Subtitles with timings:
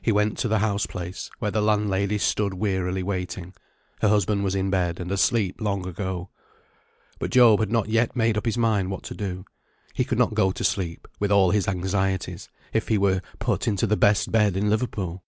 [0.00, 3.52] He went to the house place, where the landlady stood wearily waiting.
[4.00, 6.28] Her husband was in bed, and asleep long ago.
[7.18, 9.44] But Job had not yet made up his mind what to do.
[9.92, 13.88] He could not go to sleep, with all his anxieties, if he were put into
[13.88, 15.24] the best bed in Liverpool.